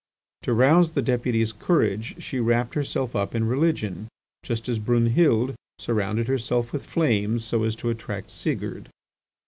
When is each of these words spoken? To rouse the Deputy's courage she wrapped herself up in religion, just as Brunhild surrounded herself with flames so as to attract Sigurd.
To 0.41 0.53
rouse 0.55 0.93
the 0.93 1.03
Deputy's 1.03 1.51
courage 1.53 2.15
she 2.17 2.39
wrapped 2.39 2.73
herself 2.73 3.15
up 3.15 3.35
in 3.35 3.47
religion, 3.47 4.07
just 4.41 4.67
as 4.67 4.79
Brunhild 4.79 5.53
surrounded 5.77 6.27
herself 6.27 6.73
with 6.73 6.87
flames 6.87 7.45
so 7.45 7.61
as 7.65 7.75
to 7.75 7.91
attract 7.91 8.31
Sigurd. 8.31 8.89